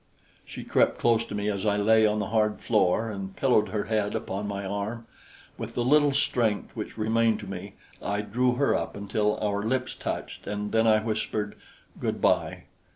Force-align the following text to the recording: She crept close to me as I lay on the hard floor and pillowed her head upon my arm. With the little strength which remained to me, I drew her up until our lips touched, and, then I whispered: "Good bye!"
She 0.43 0.63
crept 0.63 0.97
close 0.97 1.23
to 1.25 1.35
me 1.35 1.47
as 1.47 1.63
I 1.63 1.77
lay 1.77 2.07
on 2.07 2.17
the 2.17 2.29
hard 2.29 2.59
floor 2.59 3.11
and 3.11 3.35
pillowed 3.35 3.67
her 3.69 3.83
head 3.83 4.15
upon 4.15 4.47
my 4.47 4.65
arm. 4.65 5.05
With 5.59 5.75
the 5.75 5.85
little 5.85 6.11
strength 6.11 6.75
which 6.75 6.97
remained 6.97 7.39
to 7.41 7.47
me, 7.47 7.75
I 8.01 8.21
drew 8.21 8.55
her 8.55 8.73
up 8.73 8.95
until 8.95 9.37
our 9.39 9.61
lips 9.61 9.93
touched, 9.93 10.47
and, 10.47 10.71
then 10.71 10.87
I 10.87 11.03
whispered: 11.03 11.53
"Good 11.99 12.19
bye!" 12.19 12.63